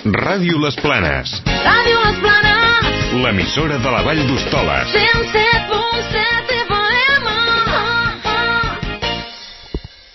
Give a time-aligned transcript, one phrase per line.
[0.00, 1.28] Ràdio Les Planes.
[1.44, 3.10] Ràdio Les Planes.
[3.20, 4.94] L'emissora de la Vall d'Hostoles.
[4.94, 7.26] 107.7 FM.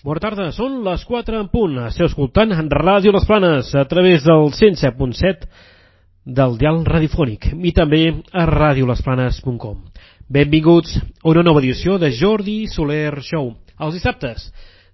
[0.01, 1.77] Bona tarda, són les 4 en punt.
[1.85, 5.45] Esteu escoltant Ràdio Les Planes a través del 107.7
[6.25, 9.83] del dial radiofònic i també a radiolesplanes.com.
[10.25, 14.49] Benvinguts a una nova edició de Jordi Soler Show, els dissabtes,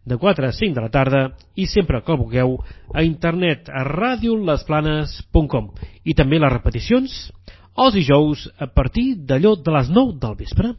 [0.05, 1.21] de 4 a 5 de la tarda
[1.55, 2.57] i sempre que vulgueu
[2.93, 5.71] a internet a radiolesplanes.com
[6.04, 7.32] i també les repeticions
[7.78, 10.73] els dijous a partir d'allò de les 9 del vespre.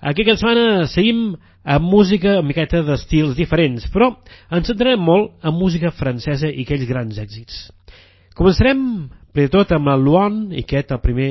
[0.00, 1.36] Aquesta setmana seguim
[1.68, 4.12] amb música amb miqueta d'estils diferents, però
[4.54, 7.66] ens centrarem molt en música francesa i aquells grans èxits.
[8.38, 11.30] Començarem, de tot, amb la Luan i aquest, el primer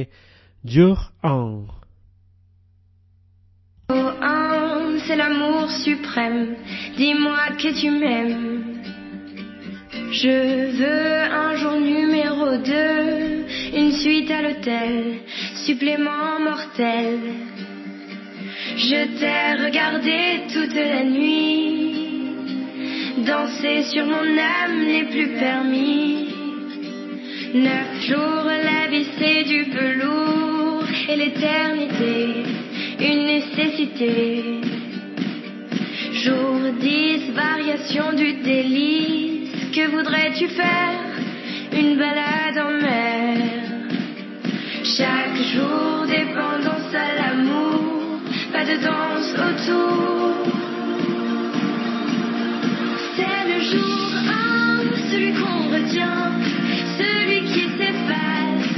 [0.64, 1.32] Jour 1.
[1.32, 1.68] Oh,
[3.96, 4.37] un,
[5.08, 6.56] c'est l'amour suprême.
[6.98, 8.64] Dis-moi que tu m'aimes.
[10.12, 15.20] Je veux un jour numéro 2, une suite à l'hôtel,
[15.66, 17.20] supplément mortel.
[18.78, 20.20] Je t'ai regardé
[20.54, 21.96] toute la nuit,
[23.26, 24.28] danser sur mon
[24.64, 26.30] âme n'est plus permis.
[27.54, 32.48] Neuf jours, la vie du velours et l'éternité
[33.00, 34.44] une nécessité.
[36.24, 39.52] Jour 10, variation du délice.
[39.72, 41.00] Que voudrais-tu faire?
[41.72, 43.38] Une balade en mer.
[44.84, 48.20] Chaque jour, dépendance à l'amour.
[48.52, 50.48] Pas de danse autour.
[53.16, 56.32] C'est le jour 1, celui qu'on retient.
[56.98, 58.70] Celui qui s'efface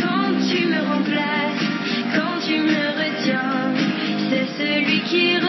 [0.00, 1.66] quand tu me remplaces.
[2.14, 3.74] Quand tu me retiens.
[4.30, 5.45] C'est celui qui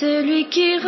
[0.00, 0.78] celui qui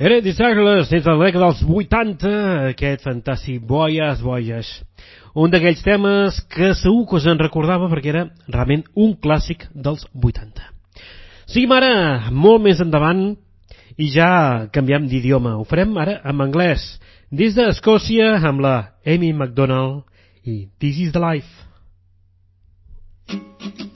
[0.00, 2.30] Era Disagles, des de la dècada dels 80,
[2.70, 4.70] aquest fantàstic Boies, Boies.
[5.36, 10.06] Un d'aquells temes que segur que us en recordava perquè era realment un clàssic dels
[10.16, 10.64] 80.
[11.52, 11.92] Seguim ara
[12.32, 13.26] molt més endavant
[14.00, 14.30] i ja
[14.72, 15.58] canviem d'idioma.
[15.60, 16.94] Ho farem ara en anglès.
[17.28, 20.08] Des d'Escòcia amb la Amy MacDonald
[20.48, 21.52] i This is the Life.
[23.36, 23.89] Oh,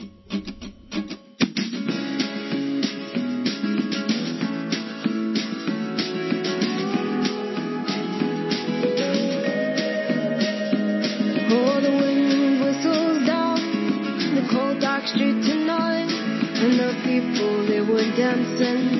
[16.64, 18.96] and the people they were dancing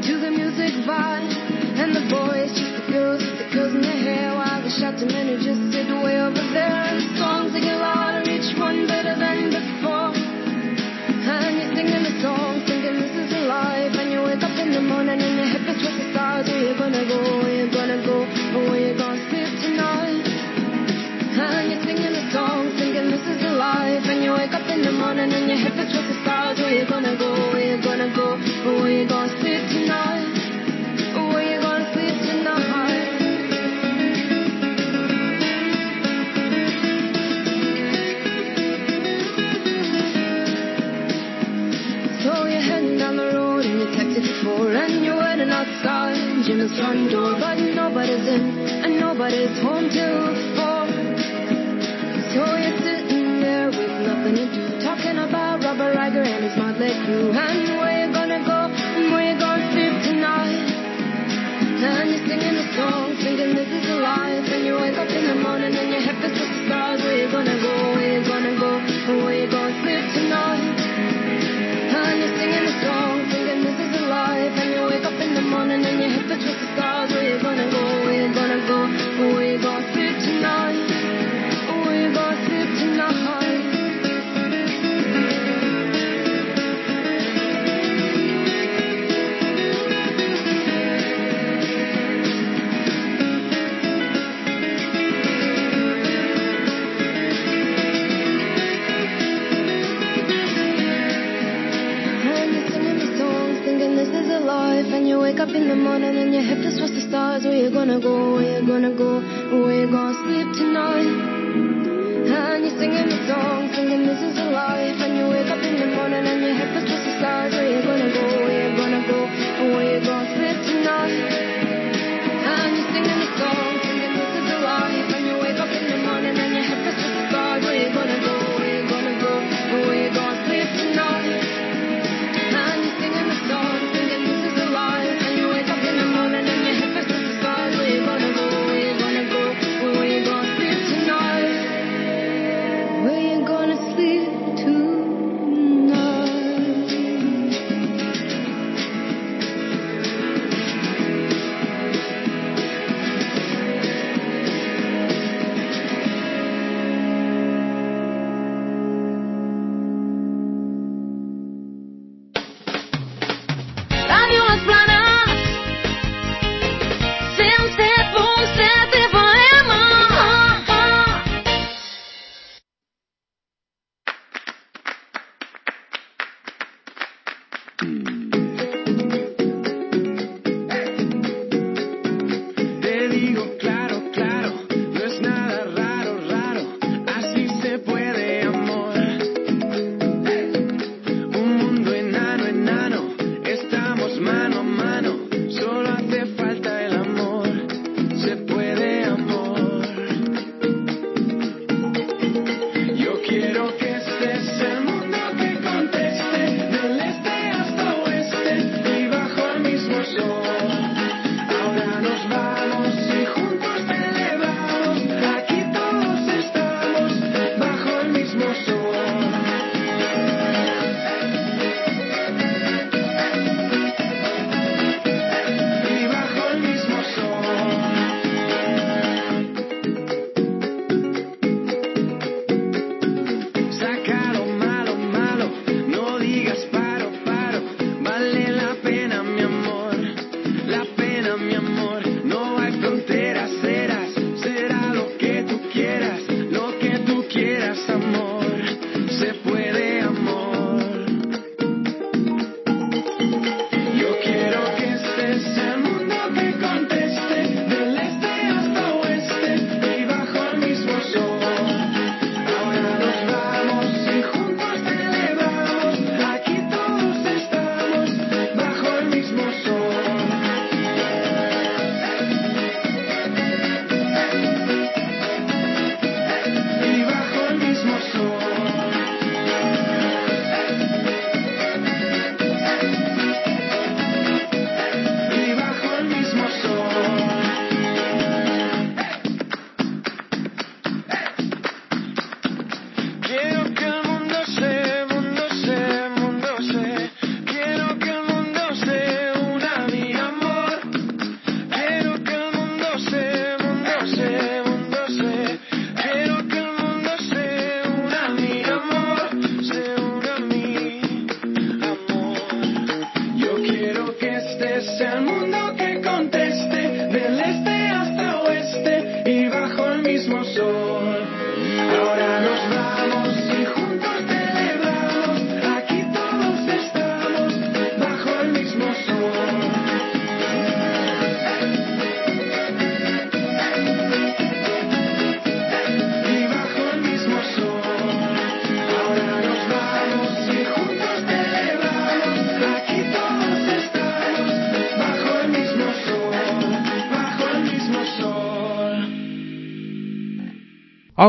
[0.00, 1.28] to the music vibe,
[1.76, 5.12] and the boys just the girls with the curls in their hair, while the shouting
[5.12, 9.12] men who just sit way over there, and the songs get louder, each one better
[9.12, 10.16] than before.
[11.20, 14.80] And you're singing the song, thinking this is life, and you wake up in the
[14.80, 16.48] morning and your head is towards the stars.
[16.48, 17.44] Where you gonna go?
[17.44, 18.24] Where you gonna go?
[18.24, 19.09] Oh, Where you gonna
[24.30, 26.58] you wake up in the morning and your head is towards the stars.
[26.58, 27.30] Where you gonna go?
[27.50, 28.38] Where you gonna go?
[28.78, 30.22] Where you gonna sleep tonight?
[31.34, 33.10] Where you gonna sleep tonight?
[42.22, 46.14] So you're heading down the road and you texted before and you're waiting outside
[46.46, 48.42] Jim's front door, but nobody's in
[48.86, 50.22] and nobody's home till
[50.54, 50.86] four.
[52.30, 53.09] So there with
[54.20, 58.44] nothing to do, talking about Robert Riger and his motley crew and where you gonna
[58.44, 60.68] go and where you gonna sleep tonight.
[61.80, 64.44] And you're singing a song, thinking this is a life.
[64.52, 67.00] And you wake up in the morning and your head feels like the stars.
[67.00, 67.72] Where you gonna go?
[67.96, 68.76] Where you gonna go?
[68.76, 70.76] And where you gonna sleep tonight?
[71.96, 74.52] And you're singing a song, thinking this is a life.
[74.52, 77.08] And you wake up in the morning and your head feels like the stars.
[77.08, 77.82] Where you gonna go?
[78.04, 78.78] Where you gonna go?
[79.32, 79.69] Where you gonna
[105.10, 107.42] you wake up in the morning and your head is towards the stars.
[107.42, 108.34] Where you gonna go?
[108.34, 109.18] Where you gonna go?
[109.50, 111.10] Where you gonna sleep tonight?
[112.30, 115.02] And you're singing a song, singing this is a life.
[115.02, 117.52] And you wake up in the morning and your head is towards the stars.
[117.52, 118.49] Where you gonna go?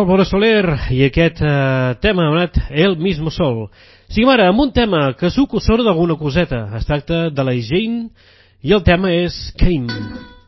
[0.01, 3.67] Álvaro Soler i aquest eh, tema anat El mismo sol.
[4.09, 6.63] Siguem ara amb un tema que suco sort d'alguna coseta.
[6.79, 8.07] Es tracta de la Jane
[8.65, 10.40] i el tema és Kane.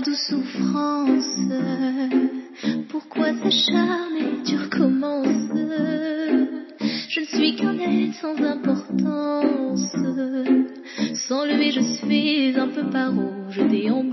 [0.00, 1.40] douce souffrance.
[2.88, 5.50] Pourquoi s'acharner, tu recommences
[7.08, 9.96] Je ne suis qu'un être sans importance.
[11.28, 14.09] Sans lui je suis un peu paro, je déambule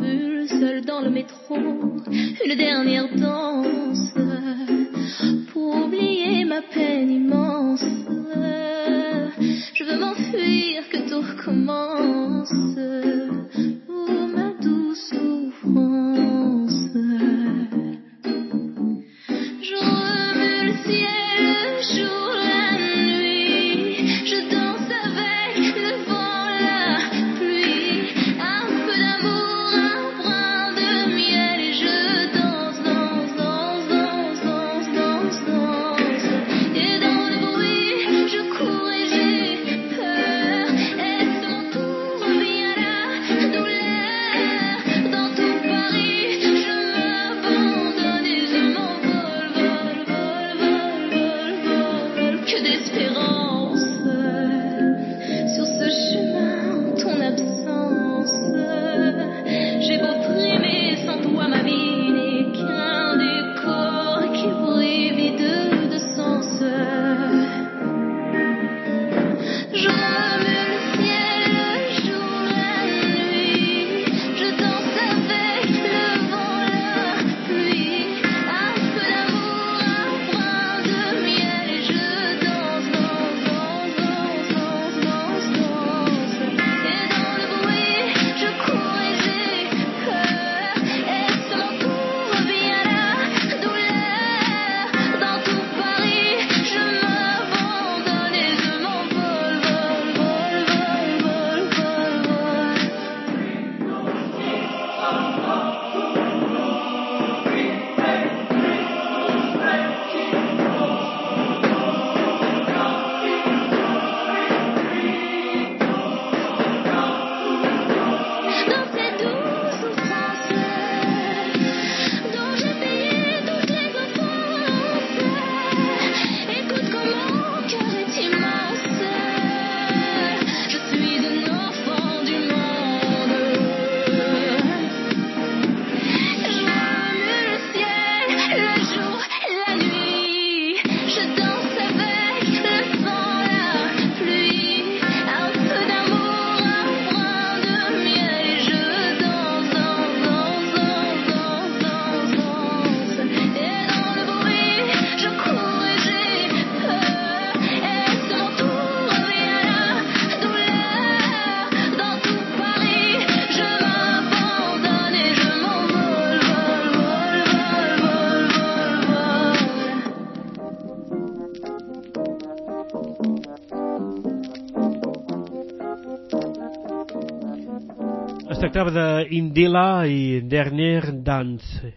[178.78, 181.90] tractava d'Indila i Dernier Dance.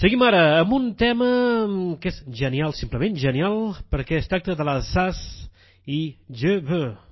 [0.00, 1.28] Seguim ara amb un tema
[2.00, 5.20] que és genial, simplement genial, perquè es tracta de la SAS
[5.84, 7.09] i Je veux.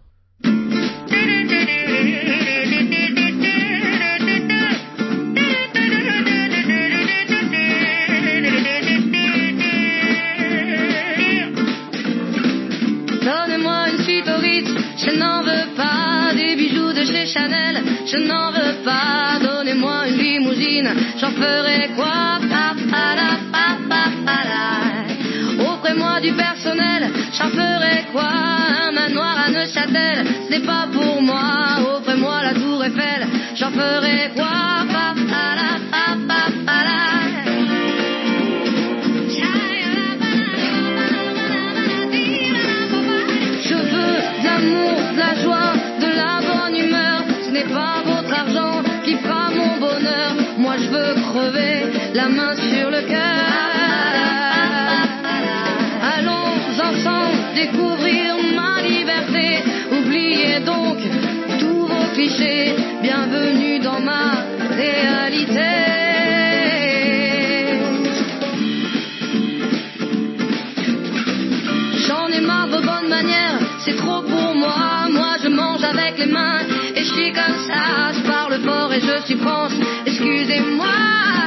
[17.29, 19.38] Chanel, je n'en veux pas.
[19.43, 22.38] Donnez-moi une limousine, j'en ferai quoi?
[25.61, 28.31] Offrez-moi du personnel, j'en ferai quoi?
[28.87, 31.79] Un manoir à Neuchâtel, ce n'est pas pour moi.
[31.97, 34.58] Offrez-moi la tour Eiffel, j'en ferai quoi?
[52.14, 53.18] La main sur le cœur.
[56.14, 56.55] Allons
[56.88, 59.62] ensemble découvrir ma liberté.
[59.92, 60.98] Oubliez donc
[61.61, 62.74] tous vos clichés.
[63.03, 64.44] Bienvenue dans ma
[64.83, 65.74] réalité.
[72.07, 75.07] J'en ai marre de bonnes manières, c'est trop pour moi.
[75.11, 76.62] Moi je mange avec les mains
[76.96, 78.12] et je suis comme ça.
[78.16, 79.37] Je parle fort et je suis
[80.61, 81.38] moi.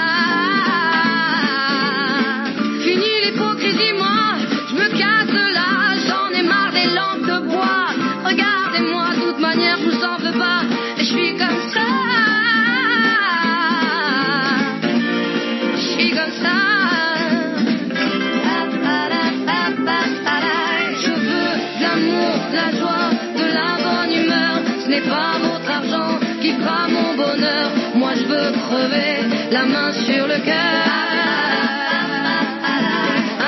[29.65, 30.83] Main sur le cœur.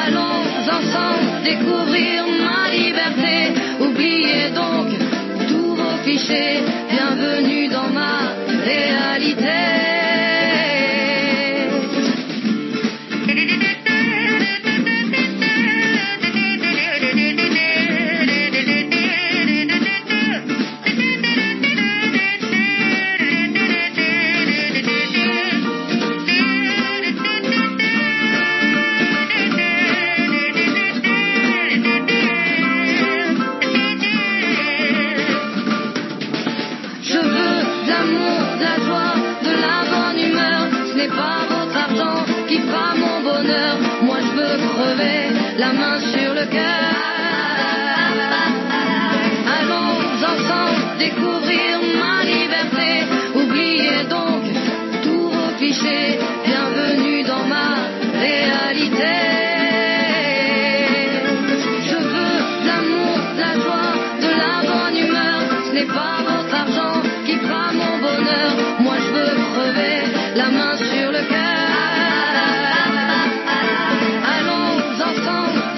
[0.05, 0.43] Allons
[0.77, 3.53] ensemble découvrir ma liberté.
[3.79, 4.89] Oubliez donc
[5.47, 6.63] tous vos clichés.
[6.89, 7.89] Bienvenue dans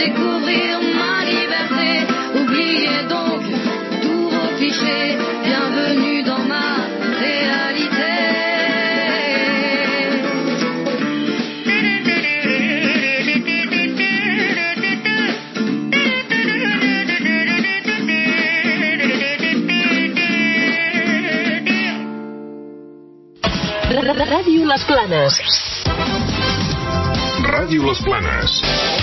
[0.06, 1.90] découvrir ma liberté.
[2.40, 3.42] Oubliez donc
[4.04, 5.18] tous vos clichés.
[5.44, 6.70] Bienvenue dans ma
[7.26, 8.14] réalité.
[24.36, 25.40] Ràdio Les Planes.
[27.52, 28.95] Ràdio Les Planes.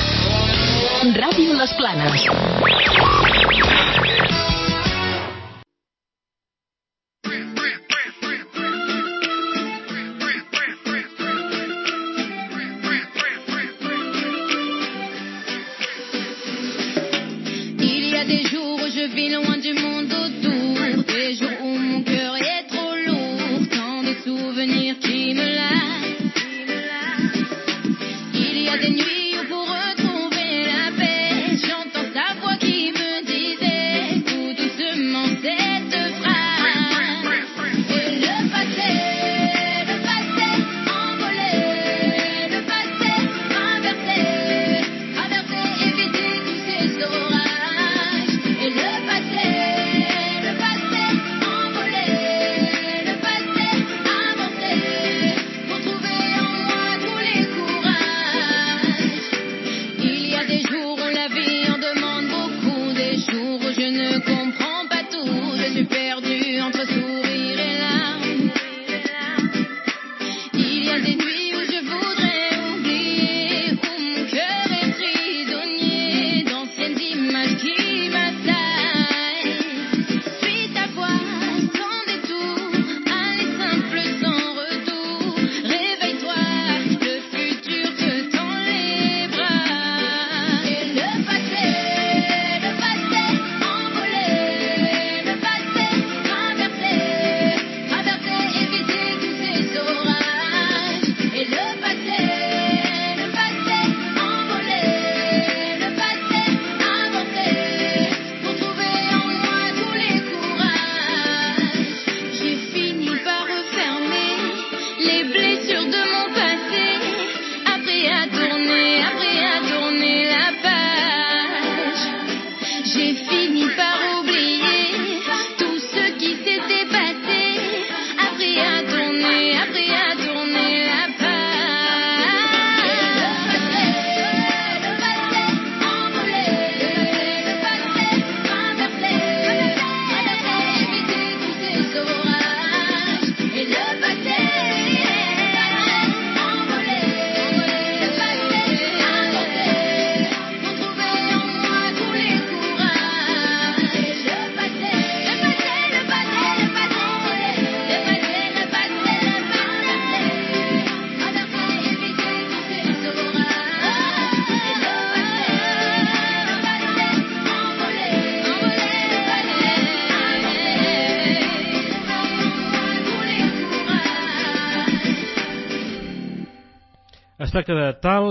[1.10, 3.11] Ràdio Les Planes.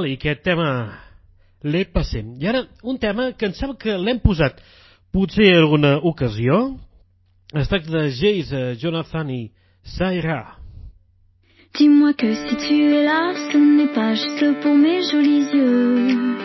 [0.02, 0.70] Nadal i aquest tema
[1.64, 2.34] l'he passem.
[2.42, 4.58] I ara, un tema que em sembla que l'hem posat
[5.14, 6.78] potser en alguna ocasió.
[7.54, 9.52] Es tracta de eh, Jonathan i
[9.84, 10.10] Ça.
[11.74, 16.36] Dis-moi que si tu es là, ce n'est pas juste pour mes jolis yeux.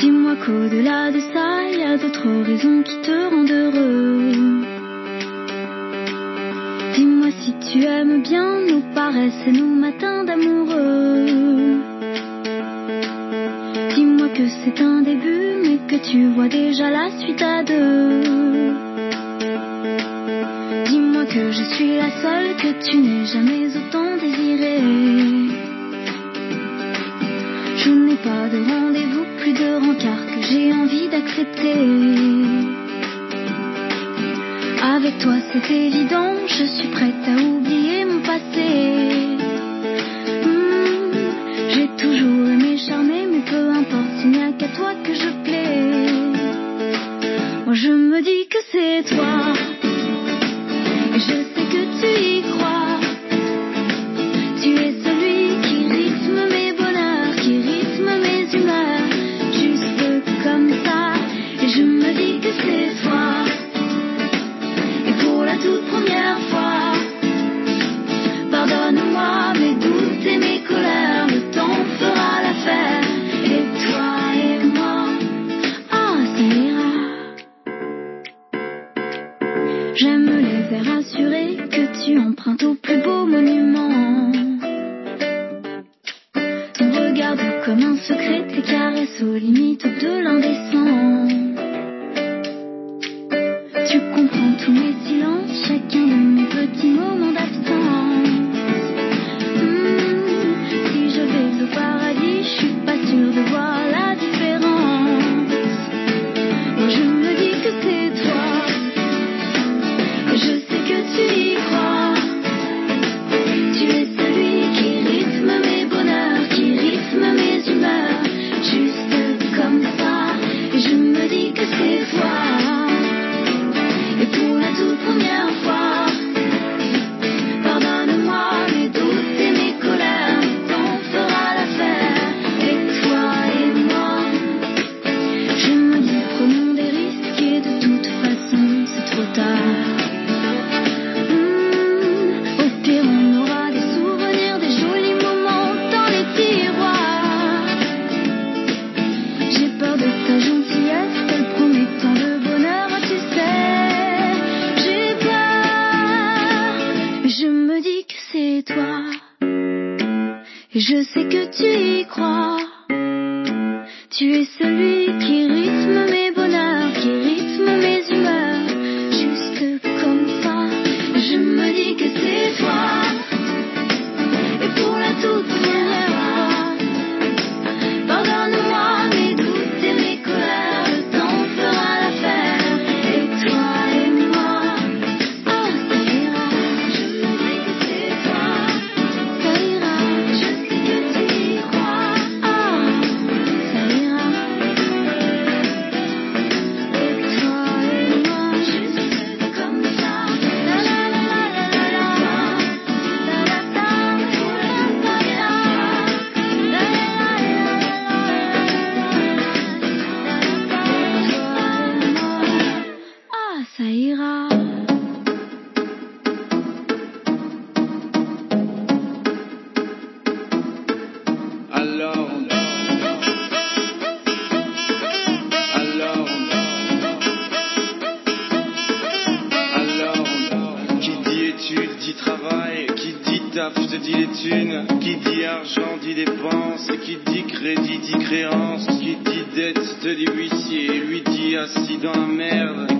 [0.00, 4.77] Dis-moi qu'au-delà de ça, il y a d'autres horizons qui te rendent heureux
[7.72, 11.80] tu aimes bien nos paresses et nos matins d'amoureux.
[13.94, 18.72] Dis-moi que c'est un début, mais que tu vois déjà la suite à deux.
[20.86, 24.82] Dis-moi que je suis la seule que tu n'aies jamais autant désirée.
[27.76, 32.27] Je n'ai pas de rendez-vous, plus de rencard que j'ai envie d'accepter.
[35.20, 37.97] Toi c'est évident, je suis prête à oublier.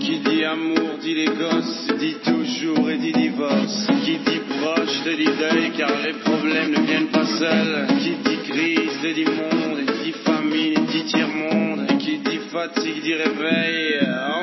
[0.00, 1.86] Qui dit amour dit les gosses.
[1.98, 3.86] Dit toujours et dit divorce.
[4.04, 7.86] Qui dit proche dit deuil car les problèmes ne viennent pas seuls.
[8.00, 9.78] Qui dit crise te dit monde.
[9.80, 11.86] Et dit famine dit tiers-monde.
[11.88, 14.00] Et qui dit fatigue dit réveil.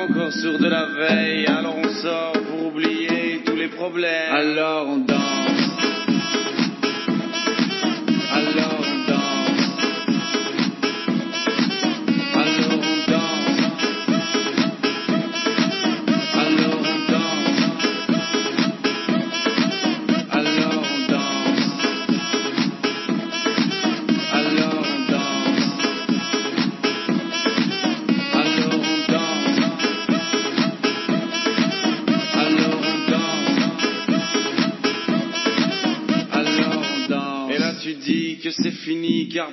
[0.08, 1.46] Encore sourd de la veille.
[1.46, 4.32] Alors on sort pour oublier tous les problèmes.
[4.32, 5.65] Alors on danse.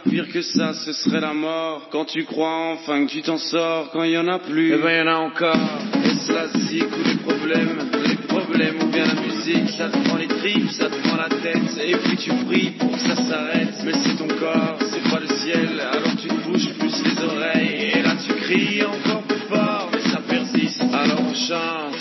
[0.10, 1.88] Pire que ça, ce serait la mort.
[1.92, 4.78] Quand tu crois enfin que tu t'en sors, quand il y en a plus, eh
[4.78, 5.58] ben il y en a encore.
[6.06, 10.18] Et cela zik ou les problèmes, les problèmes ou bien la musique, ça te prend
[10.18, 13.76] les tripes, ça te prend la tête, et puis tu pries pour que ça s'arrête.
[13.86, 17.92] Mais c'est ton corps, c'est pas le ciel, alors tu te bouges plus les oreilles,
[17.96, 20.82] et là tu cries encore plus fort, mais ça persiste.
[20.82, 21.94] Alors on chante.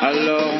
[0.00, 0.52] Alors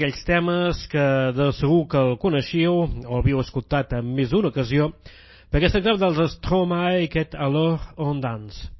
[0.00, 4.86] d'aquells temes que de segur que el coneixíeu o l'havíeu escoltat en més d'una ocasió,
[5.52, 8.70] perquè es tractava dels Stromae i aquest Alors on Dance.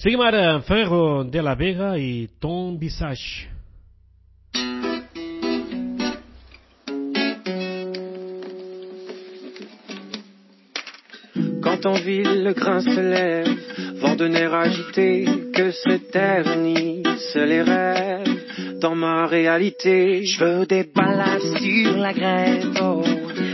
[0.00, 3.50] Seguim ara amb Ferro de la Vega i Ton Visage.
[11.60, 13.58] Quand en ville le grain se lève,
[14.00, 18.41] vent de nerfs agité, que s'éternisent les rêves
[18.82, 20.24] dans ma réalité.
[20.24, 23.02] Je veux des balades sur la grève, oh,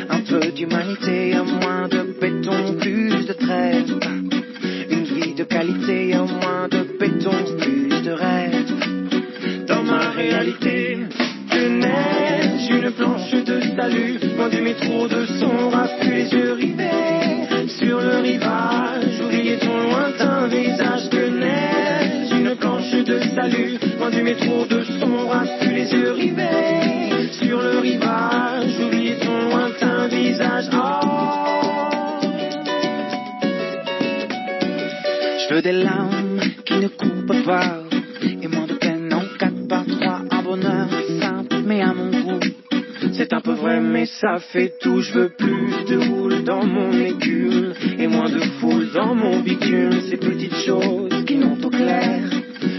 [0.09, 3.99] un peu d'humanité, un moins de béton, plus de trêve.
[4.91, 9.66] Une vie de qualité, un moins de béton, plus de rêve.
[9.66, 10.99] Dans ma réalité,
[11.51, 17.68] que neige, une planche de salut, loin du métro de son rap, les yeux rivés
[17.68, 19.20] sur le rivage.
[19.22, 24.97] Oubliez ton lointain visage que neige, une planche de salut, loin du métro de son
[25.29, 28.79] rap, les yeux rivés sur le rivage.
[28.85, 30.68] Oubliez ton lointain visage.
[30.72, 31.18] Oh.
[35.49, 37.83] Je veux des larmes qui ne coupent pas
[38.22, 40.89] et moins de peine en 4 par 3 un bonheur
[41.20, 42.41] simple mais à mon goût
[43.12, 46.93] c'est un peu vrai mais ça fait tout je veux plus de houle dans mon
[46.93, 52.20] écume et moins de foule dans mon bitume ces petites choses qui n'ont au clair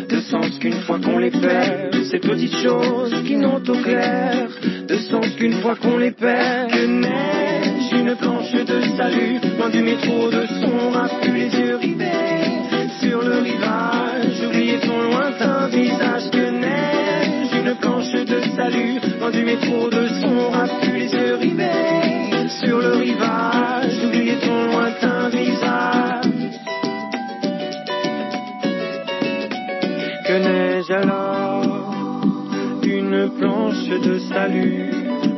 [0.07, 4.47] de sens qu'une fois qu'on les perd ces petites choses qui n'ont au clair
[4.87, 6.71] de sens qu'une fois qu'on les perd.
[6.71, 12.57] Que neige une planche de salut loin du métro de son rap les yeux rivés
[12.99, 16.31] sur le rivage oubliez ton lointain visage.
[16.31, 19.98] Que neige une planche de salut loin du métro de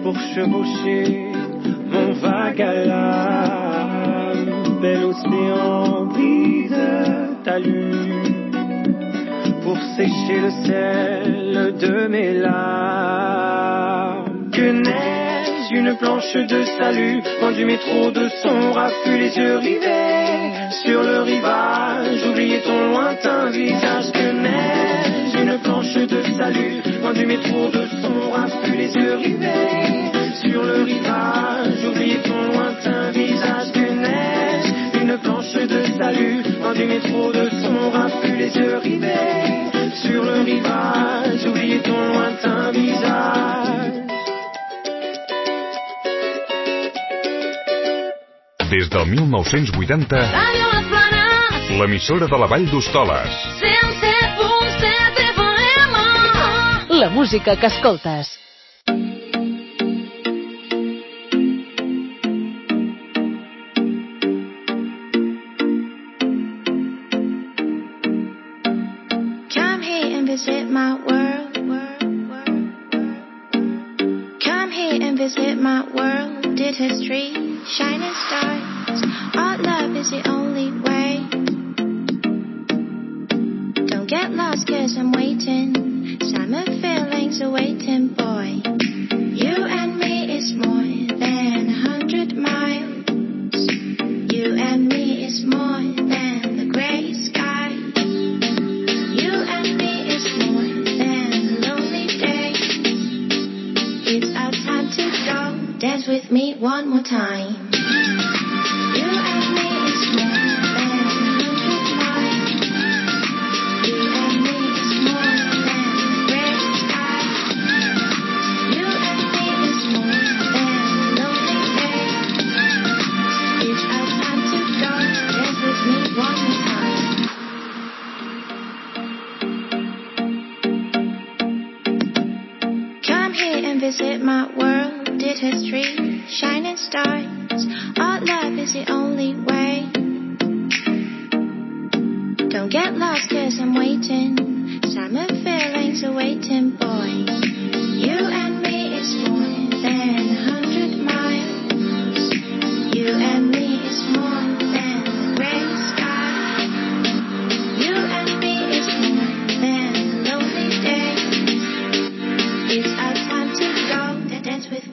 [0.03, 1.31] pour chevaucher
[1.91, 6.75] mon vague à l'âme, bel océan brise
[7.43, 7.57] ta
[9.63, 13.71] pour sécher le sel de mes larmes.
[14.51, 20.69] Que neige une planche de salut, quand du métro de son raffut les yeux rivés
[20.83, 24.00] sur le rivage, oublier ton lointain visage.
[48.71, 51.23] Des del 1980, Ràdio La Plana,
[51.75, 53.39] l'emissora de la Vall d'Hostoles.
[57.01, 58.31] La música que escoltes.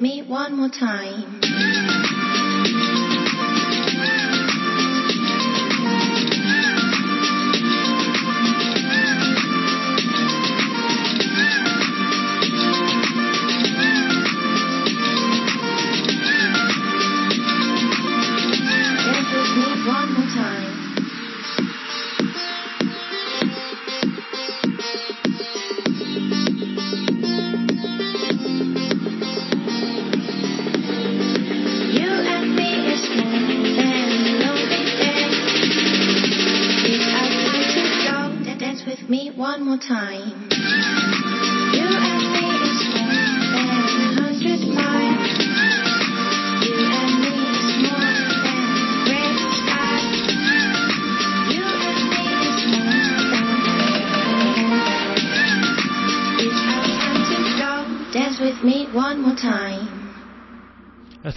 [0.01, 2.18] me one more time.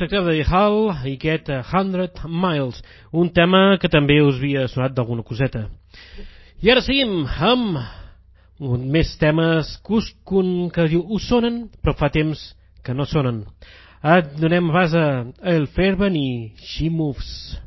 [0.02, 2.80] tractava de Hall i aquest eh, 100 Miles,
[3.14, 5.68] un tema que també us havia sonat d'alguna coseta.
[6.62, 7.78] I ara seguim amb
[8.62, 12.42] un més temes cuscun que diu us sonen però fa temps
[12.86, 13.44] que no sonen.
[14.02, 17.60] Et donem base a El Ferben i She Moves.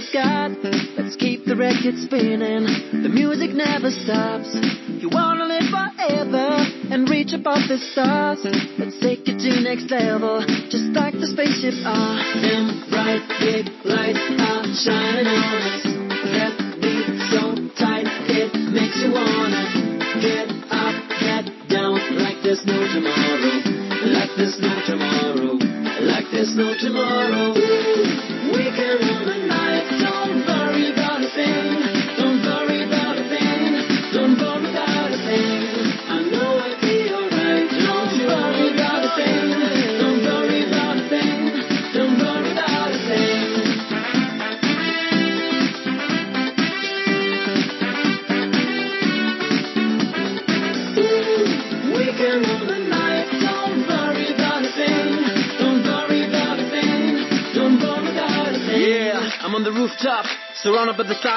[0.00, 0.50] you've got.
[0.96, 2.64] Let's keep the record spinning.
[3.02, 4.54] The music never stops.
[4.88, 8.40] You wanna live forever and reach above the stars.
[8.78, 10.40] Let's take it to next level,
[10.70, 15.89] just like the spaceship Ah, Them bright big lights are shining on us.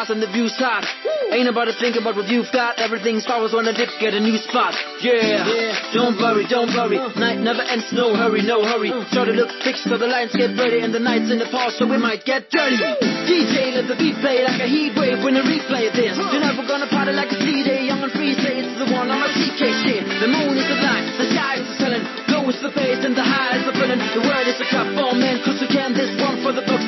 [0.10, 0.84] and the view's hot.
[1.32, 2.80] Ain't about to think about what you've got.
[2.80, 4.76] Everything's always when the dip, get a new spot.
[5.00, 5.94] Yeah, yeah.
[5.94, 7.00] don't worry, don't worry.
[7.16, 8.92] Night never ends, no hurry, no hurry.
[9.12, 11.80] Try to look fixed so the lines get dirty and the night's in the past
[11.80, 12.78] so we might get dirty.
[13.26, 16.20] DJ, let the beat play like a heat wave when the replay this.
[16.20, 17.88] You're never gonna party like a CD.
[17.88, 20.04] I'm on free say it's the one on my TK shit.
[20.04, 22.04] The moon is the light, the sky is the selling.
[22.30, 24.02] Low is the bass and the high is the filling.
[24.02, 26.83] The word is a cup, for men, cause we can this one for the book.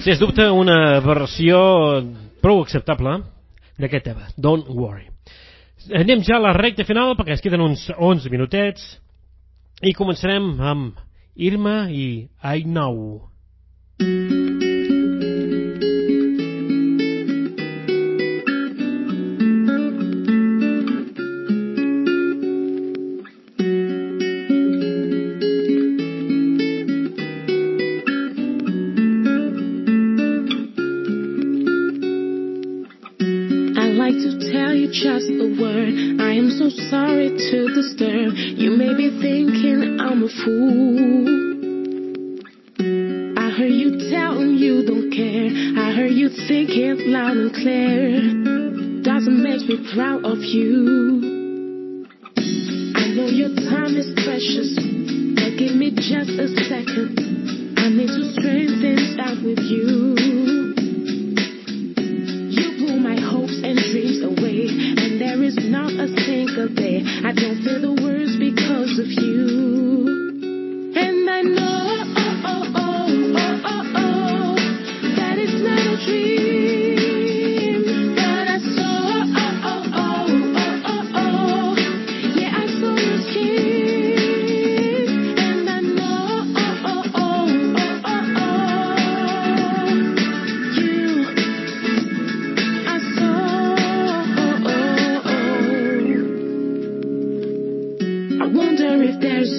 [0.00, 1.58] Sens dubte, una versió
[2.40, 3.18] prou acceptable
[3.76, 5.10] d'aquest tema, Don't Worry.
[5.92, 8.86] Anem ja a la recta final, perquè es queden uns 11 minutets,
[9.84, 11.00] i començarem amb
[11.36, 13.28] Irma i I Know.
[14.00, 14.39] Mm -hmm.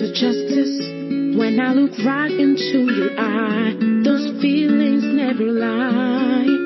[0.01, 0.79] of justice.
[1.37, 3.73] When I look right into your eye,
[4.03, 6.60] those feelings never lie.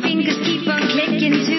[0.00, 1.55] fingers keep on clicking to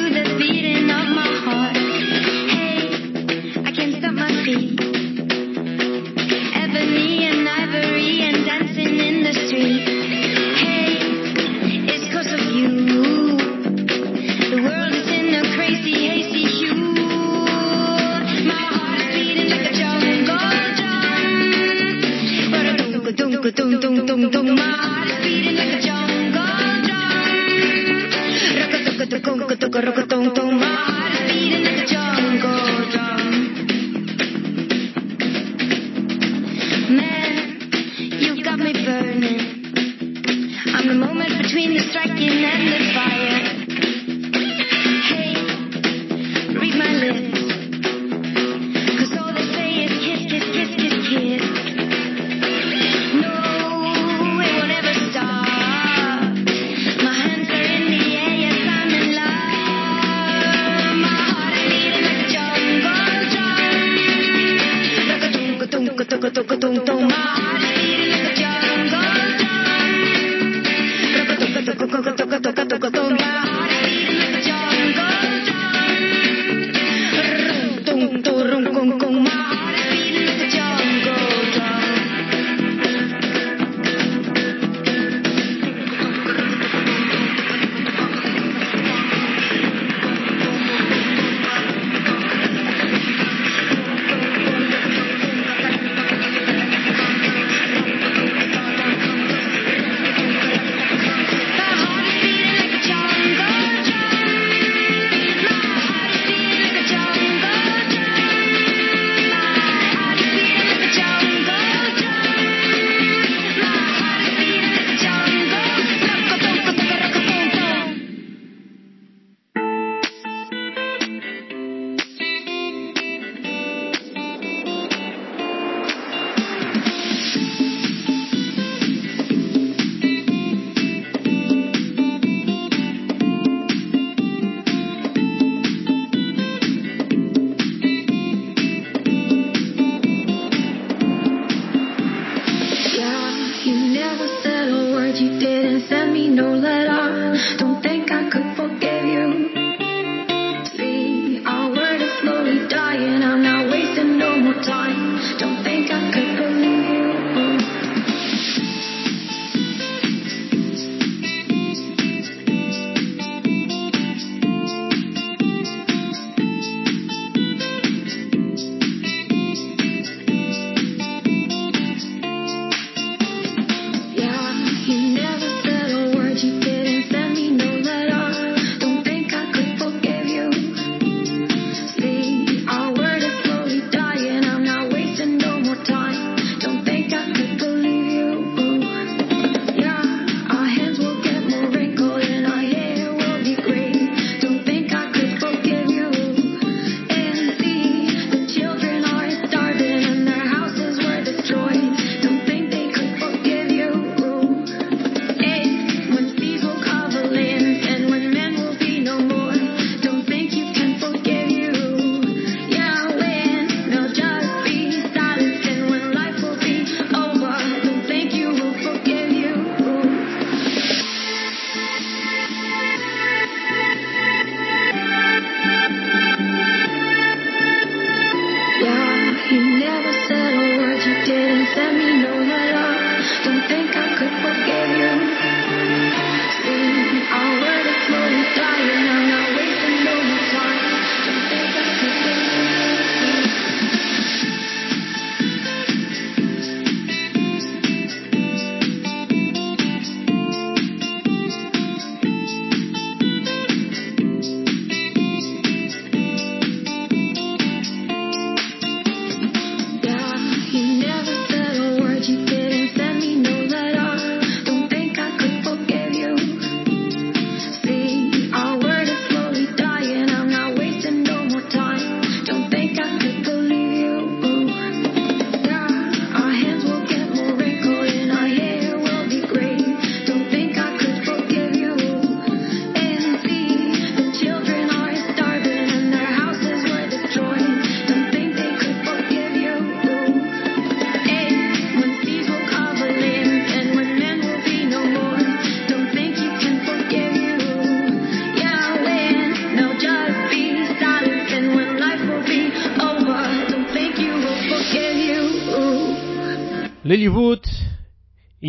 [229.50, 232.27] You never said a word, you didn't send me no.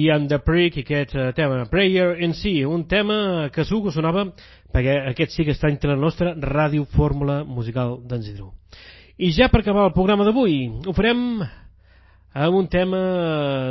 [0.08, 3.88] He and the Prick i aquest eh, tema Prayer in Si, un tema que segur
[3.88, 4.22] que sonava
[4.72, 8.48] perquè aquest sí que està entre la nostra ràdio fórmula musical d'Ensidru.
[9.20, 10.54] I ja per acabar el programa d'avui
[10.86, 13.02] ho farem amb un tema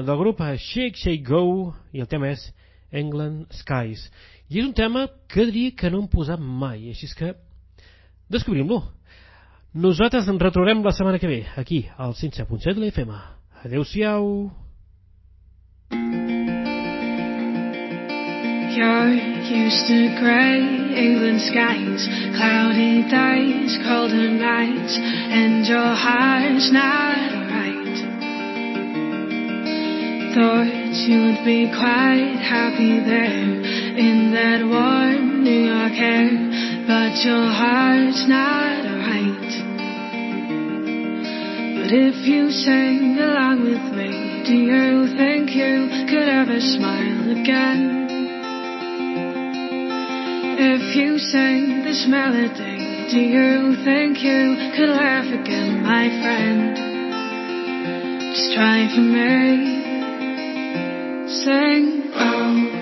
[0.05, 2.45] del grup Shake Shake Go i el tema és
[2.91, 4.05] England Skies.
[4.53, 7.33] I és un tema que diria que no hem posat mai, així que
[8.29, 8.83] descobrim-lo.
[9.73, 12.93] Nosaltres ens retrobem la setmana que ve, aquí, al 107.7 de l'FM.
[12.93, 13.19] FM.
[13.65, 14.66] Adéu-siau!
[15.89, 16.03] You're
[19.13, 27.97] used to grey England skies, cloudy days, colder nights, and your heart's not right.
[30.35, 33.61] Thought you would be quite happy there
[33.97, 36.29] in that warm New York air,
[36.85, 39.63] but your heart's not right.
[41.79, 43.96] But if you sang along with me,
[44.47, 48.07] do you think you could ever smile again.
[50.57, 56.77] If you sing this melody, do you think you could laugh again, my friend?
[58.33, 59.83] Just try for me.
[61.43, 62.11] Sing.
[62.15, 62.76] Oh.